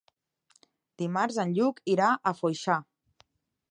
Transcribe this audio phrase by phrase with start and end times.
[1.03, 2.81] Dimarts en Lluc irà a Foixà.